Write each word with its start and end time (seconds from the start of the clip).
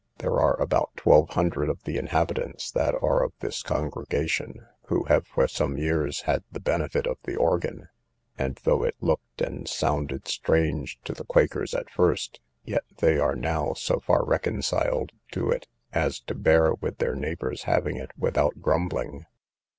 There 0.17 0.39
are 0.39 0.59
about 0.59 0.89
twelve 0.95 1.29
hundred 1.29 1.69
of 1.69 1.83
the 1.83 1.99
inhabitants 1.99 2.71
that 2.71 2.95
are 3.03 3.21
of 3.23 3.33
this 3.39 3.61
congregation, 3.61 4.65
who 4.87 5.03
have 5.03 5.27
for 5.27 5.47
some 5.47 5.77
years 5.77 6.21
had 6.21 6.43
the 6.51 6.59
benefit 6.59 7.05
of 7.05 7.19
the 7.25 7.35
organ; 7.35 7.87
and 8.35 8.55
though 8.63 8.81
it 8.81 8.95
looked 8.99 9.43
and 9.43 9.67
sounded 9.67 10.27
strange 10.27 10.99
to 11.03 11.13
the 11.13 11.23
quakers 11.23 11.75
at 11.75 11.91
first, 11.91 12.39
yet 12.65 12.85
they 12.97 13.19
are 13.19 13.35
now 13.35 13.75
so 13.75 13.99
far 13.99 14.25
reconciled 14.25 15.11
to 15.33 15.51
it, 15.51 15.67
as 15.93 16.19
to 16.21 16.33
bear 16.33 16.73
with 16.73 16.97
their 16.97 17.13
neighbours 17.13 17.65
having 17.65 17.97
it 17.97 18.09
without 18.17 18.59
grumbling. 18.59 19.27